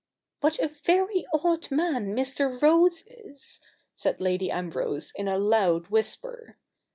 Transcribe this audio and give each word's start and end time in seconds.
'What 0.41 0.57
a 0.57 0.67
very 0.67 1.27
odd 1.31 1.69
man 1.69 2.15
Mr. 2.17 2.59
Rose 2.59 3.03
is!' 3.05 3.61
said 3.93 4.19
Lady 4.19 4.49
Ambrose 4.49 5.13
in 5.15 5.27
a 5.27 5.37
loud 5.37 5.89
whisper. 5.89 6.57